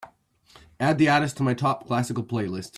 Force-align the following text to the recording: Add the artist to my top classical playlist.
Add 0.79 0.97
the 0.97 1.09
artist 1.09 1.37
to 1.37 1.43
my 1.43 1.53
top 1.53 1.85
classical 1.85 2.23
playlist. 2.23 2.69